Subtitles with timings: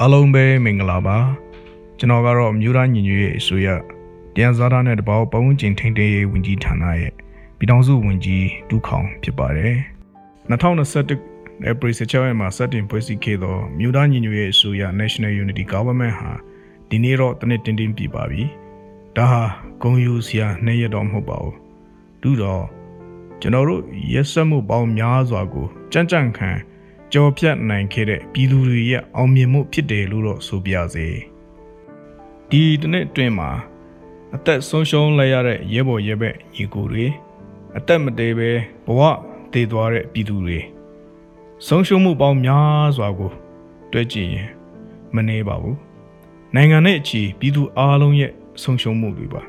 [0.00, 1.18] အားလုံးပဲမင်္ဂလာပါ
[1.98, 3.68] ကျွန်တော်ကတော့အမျိုးသားညီညွတ်ရေးအစိုးရ
[4.34, 7.12] တရားစားတာနဲ့တပေါင်းပတ်ဝန်းကျင်ထိန်းသိမ်းရေးဝန်ကြီးဌာနရဲ့
[7.58, 9.74] ပြည်ထောင်စုဝန်ကြီးဒုခေါင်ဖြစ်ပါတယ်
[10.50, 16.32] 2021 April 16ရက်မှာစတင်ဖွဲ့စည်းခဲ့သောမြို့သားညီညွတ်ရေးအစိုးရ National Unity Government ဟာ
[16.90, 18.42] ဒီနေ့တော့တနစ်တင်းတင်းပြပါပြီ
[19.16, 19.42] ဒါဟာ
[19.82, 21.56] ဂုံယူစရာနှစ်ရက်တော့မဟုတ်ပါဘူး
[22.22, 22.64] တူတော့
[23.40, 23.82] ကျွန်တော်တို့
[24.12, 26.50] ရက်စက်မှုပေါင်းများစွာကိုကြံ့ကြံ့ခံ
[27.12, 31.06] ကြော်ဖြတ်နိုင်ခဲ့တဲ့ပြည်သူတွေရဲ့အောင်မြင်မှုဖြစ်တယ်လို့တော့ဆိုပြစေ
[32.50, 33.50] ဒီတစ်နှစ်အတွင်းမှာ
[34.34, 37.06] အသက်ဆုံးရှုံးလိုက်ရတဲ့ရဲဘော်ရဲဘက်ညီကိုတွေ
[37.76, 38.50] အသက်မတည်ပဲ
[38.86, 39.00] ဘဝ
[39.52, 40.58] တည်သွားတဲ့ပြည်သူတွေ
[41.66, 43.32] ဆုံးရှုံးမှုပေါင်းများစွာကို
[43.92, 44.50] တွက်ကြည့်ရင်
[45.14, 45.78] မနှေးပါဘူး
[46.54, 48.32] နိုင်ငံနဲ့အချီပြည်သူအားလုံးရဲ့
[48.62, 49.42] ဆုံးရှုံးမှုတွေပါ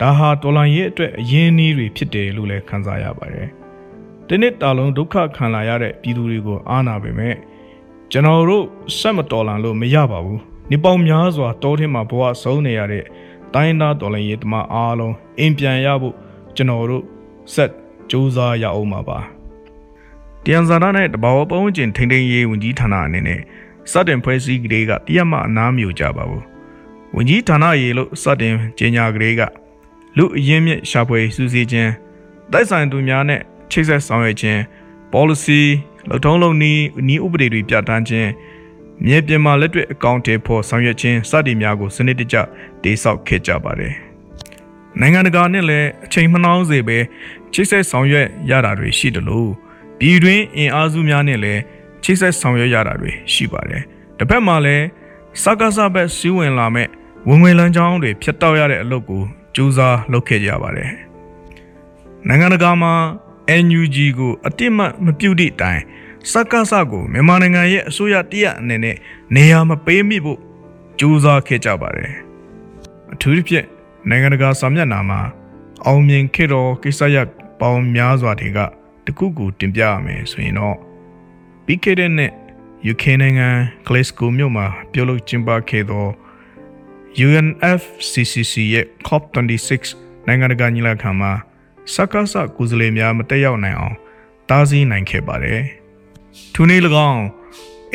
[0.00, 3.48] ဒါဟာတော်လိုင်းရဲ့အတွက်အရင်းအနှီးတွေဖြစ်တယ်လို့လည်းခန်းစားရပါတယ်
[4.34, 7.34] ဒီနေ့တာလုံးဒုက္ခခံလာရတဲ့ပြည်သူတွေကိုအားနာပေမဲ့
[8.12, 8.64] ကျွန်တော်တို့
[8.98, 13.04] ဆက်မတော်လန်လို့မရပါဘူးနေပေါင်းများစွာတောထင်းမှာဘဝဆုံးနေရတဲ့
[13.54, 16.14] တိုင်းသားတော်လိုင်းရေးတမအားလုံးအင်ပြန်ရဖို့
[16.56, 17.04] ကျွန်တော်တို့
[17.54, 17.70] ဆက်
[18.10, 19.18] စူးစမ်းရအောင်ပါပါ
[20.44, 23.40] တယန်ဇာနာနဲ့တဘာဝပုံကျင်ထိန်ထိန်ရေးဝန်ကြီးဌာနအနေနဲ့
[23.90, 26.44] စတင်ဖွဲ့စည်းကလေးကတရမအနားမြူကြပါဘူး
[27.16, 29.42] ဝန်ကြီးဌာနရေလို့စတင်ကြေညာကလေးက
[30.16, 31.92] လူအရင်းမြစ်ရှာဖွေစူးစီးခြင်း
[32.52, 34.60] တိုက်ဆိုင်သူများနဲ့ ချိတ်ဆက်ဆောင်ရွက်ခြင်း
[35.12, 35.62] policy
[36.08, 36.82] လုံထုံးလုံနည်း
[37.14, 38.30] ဤဥပဒေတွေပြဋ္ဌာန်းခြင်း
[39.06, 42.36] မြေပြင်မှာလက်တွေ့အကောင့်တွေဖော်ဆောင်ရွက်ခြင်းစသည်များကိုစနစ်တကျ
[42.82, 43.94] တည်ဆောက်ခဲ့ကြပါတယ်။
[45.00, 46.98] နိုင်ငံတကာနဲ့လည်းအချိန်မနှောင်းစေပဲ
[47.52, 49.50] ချိတ်ဆက်ဆောင်ရွက်ရတာတွေရှိတယ်လို့
[49.98, 51.60] ပြည်တွင်းအင်အားစုများနဲ့လည်း
[52.04, 53.82] ချိတ်ဆက်ဆောင်ရွက်ရတာတွေရှိပါတယ်။
[54.18, 54.84] တစ်ဖက်မှာလည်း
[55.42, 56.88] စကားစဘက်စီးဝင်လာမဲ့
[57.28, 59.22] ဝင်ဝင်လန်းချောင်းတွေဖျက်တောက်ရတဲ့အလုပ်ကို
[59.54, 60.90] ကြိုးစားလုပ်ခဲ့ကြပါတယ်။
[62.28, 62.92] နိုင်ငံတကာမှာ
[63.64, 65.80] NUG ကိုအတိမတ်မပြုတ်သည့်တိုင်
[66.32, 68.96] စက္ကစကိုမြန်မာနိုင်ငံရဲ့အစိုးရတရက်အနေနဲ့
[69.34, 70.38] နေရာမပေးမိဖို့
[70.98, 72.12] ကြိုးစားခဲ့ကြပါတယ်
[73.12, 73.66] အထူးသဖြင့်
[74.08, 75.20] နိုင်ငံတကာစာမျက်နှာမှာ
[75.86, 77.28] အောင်မြင်ခဲ့တော်ကိစ္စရပ်
[77.60, 78.58] ပေါင်းများစွာတွေက
[79.06, 80.76] တခုခုတင်ပြရမယ်ဆိုရင်တော့
[81.64, 82.32] ပြီးခဲ့တဲ့နှစ်
[82.92, 83.48] UK နိုင်ငံ
[83.86, 86.06] Glasgow မြို့မှာပြုလုပ်ကျင်းပခဲ့သော
[87.26, 89.82] UNFCCC ရဲ့ COP26
[90.26, 91.32] နိုင်ငံတကာညီလာခံမှာ
[91.94, 93.96] စက္ကစကုစလေများမတက်ရောက်နိုင်အောင်
[94.48, 95.60] တားဆီးနိုင်ခဲ့ပါတယ်။
[96.54, 97.24] ထိုနည်း၎င်း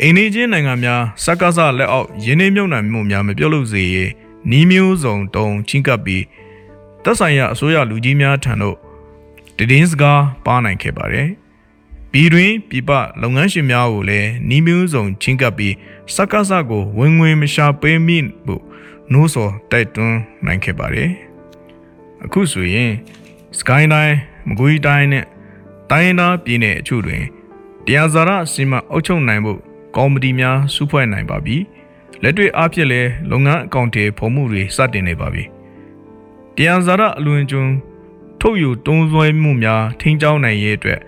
[0.00, 4.10] အိန္ဒိချင်းနိုင်ငံများစက္ကစလက်အောက်ယင်းနှမြုံနှံမှုများမပြုတ်လို့စေရေး
[4.50, 6.24] နီးမျိုးစုံတုံချင်းကပ်ပြီး
[7.04, 8.76] သက်ဆိုင်ရာအစိုးရလူကြီးများထံသို့
[9.56, 11.28] တည်င်းစကားပါနိုင်ခဲ့ပါတယ်။
[12.12, 12.90] ပြည်တွင်ပြည်ပ
[13.22, 15.74] လုပ်ငန်းရှင်များကိုလည်းနီးမျိုးစုံချင်းကပ်ပြီး
[16.14, 18.62] စက္ကစကိုဝင်ငွေမရှာပေးမိဖို့
[19.12, 21.10] နိုးစော်တိုက်တွန်းနိုင်ခဲ့ပါတယ်။
[22.24, 22.90] အခုဆိုရင်
[23.58, 24.14] စကိုင်းတိုင်း
[24.48, 25.24] မကွေးတိုင်းနဲ့
[25.90, 27.22] တိုင်းသားပြည်နယ်အချို့တွင်
[27.86, 29.58] တရားစာရစီမံအုပ်ချုပ်နိုင်ဖို့
[29.96, 31.56] ကော်မတီများစုဖွဲ့နိုင်ပါပြီ
[32.22, 35.44] လက်တွေ့အားဖြင့်လည်းလုပ်ငန်းအကောင့်တွေဖော်မှုတွေစတင်နေပါပြီ
[36.56, 37.72] တရားစာရအလွန်ကျွန်း
[38.40, 41.00] ထုတ်ယူတွန်းဆွဲမှုများထိန်းကျောင်းနိုင်ရေးအတွက်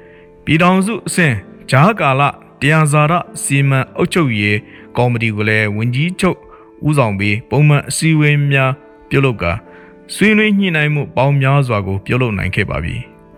[0.44, 1.34] ပြည်ထောင်စုအဆင့်
[1.70, 2.22] ဂျားကာလ
[2.60, 3.12] တရားစာရ
[3.42, 4.58] စီမံအုပ်ချုပ်ရေး
[4.96, 6.38] ကော်မတီကိုလည်းဝန်ကြီးချုပ်
[6.86, 8.72] ဦးဆောင်ပြီးပုံမှန်အစည်းအဝေးများ
[9.08, 9.52] ပြုလုပ်ကာ
[10.14, 12.96] ဆွေးနွေးညှိနှိုင်းမှုပေါင်းများစွာကိုပြုလုပ်နိုင်ခဲ့ပါပြီ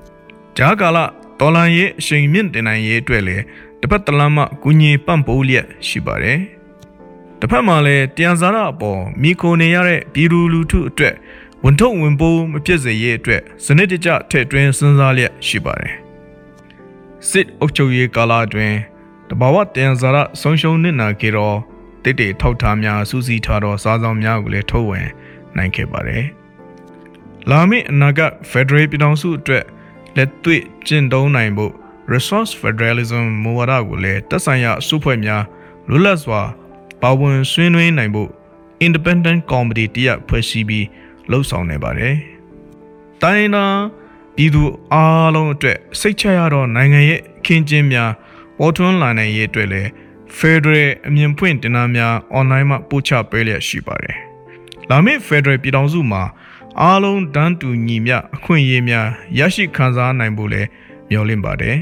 [0.57, 0.99] ။ဂျားကာလ
[1.39, 3.45] တော်လန်ရေးအချိန်မြင့်တင်နိုင်ရေးအတွက်လည်း
[3.81, 6.39] တစ်ဖက်တလမ်းမှကူညီပံ့ပိုးလျက်ရှိပါတယ်။
[7.41, 11.15] တစ်ဖက်မှာလည်းတန်စာရအပေါ်မိခိုနေရတဲ့ပြည်သူလူထုအတွက်
[11.65, 15.95] ဝန်ထုတ်ဝန်ပိုးမဖြစ်စေရေးအတွက်စနစ်တကျထည့်သွင်းစဉ်းစားလျက်ရှိပါတယ်။
[17.29, 18.77] စစ်အုပ်ချုပ်ရေးကာလအတွင်း
[19.31, 21.59] တဘာဝတန်စာရဆုံးရှုံးနေနာကြတော့
[22.03, 25.01] တိတ်တိတ်ထောက်ထားများစူးစီးထားသောစားဆောင်များကိုလည်းထုတ်ဝေ
[25.57, 26.27] နိုင်ခဲ့ပါတယ်။
[27.51, 29.65] လာမည့်အနာဂတ် Federal ပြည်ထောင်စုအတွက်
[30.17, 31.73] လက်တွေ့ကျင့်သုံးနိုင်ဖို့
[32.13, 35.43] Resource Federalism မူဝါဒကိုလည်းတက်ဆိုင်ရာစုဖွဲ့များ
[35.89, 36.41] လွတ်လပ်စွာ
[37.03, 38.31] ပါဝင်ဆွေးနွေးနိုင်ဖို့
[38.87, 40.87] Independent Committee တရက်ဖွဲ့စည်းပြီး
[41.31, 42.15] လှုပ်ဆောင်နေပါတယ်။
[43.23, 43.65] တိုင်းနာ
[44.37, 44.63] ပြည်သူ
[44.93, 48.11] အားလုံးအတွက်စိတ်ချရသောနိုင်ငံရဲ့အခင်းကျင်းများ
[48.59, 49.89] ပေါ်ထွန်းလာနိုင်ရေးအတွက်လည်း
[50.39, 54.17] Federal အမြင်ဖွင့်တင်နန်းများ online မှာပို့ချပေးလျက်ရှိပါတယ်။
[54.91, 56.23] လာမည့် Federal ပြည်ထောင်စုမှာ
[56.81, 59.07] အားလုံးတန်းတူညီမျှအခွင့်အရေးများ
[59.39, 60.69] ရရှိခံစားနိုင်ဖို့လည်း
[61.09, 61.79] မျှော်လင့်ပါတယ်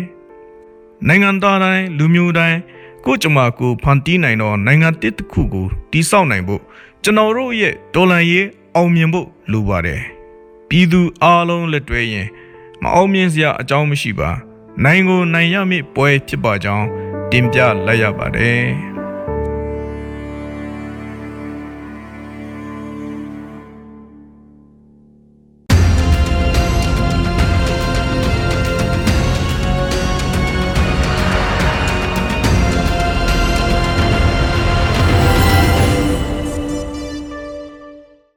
[1.07, 2.59] ။နိုင်ငံသားတိုင်းလူမျိုးတိုင်း
[3.05, 6.63] ကိုကြမကိုဖန်တီးနိုင်သောနိုင်ငံတစ်တစ်ခုကိုတည်ဆောက်နိုင်ဖို့
[7.03, 10.01] ကျွန်တော်တို့ရဲ့ဒေါ်လာရေးအောင်မြင်ဖို့လိုပါတယ်။
[10.69, 12.29] ပြည်သူအားလုံးလက်တွဲရင်
[12.83, 14.31] မအောင်မြင်စရာအကြောင်းမရှိပါ။
[14.85, 16.87] နိုင်ကိုနိုင်ရမည့်ပွဲဖြစ်ပါကြောင်း
[17.31, 18.61] တင်ပြလိုက်ရပါတယ်။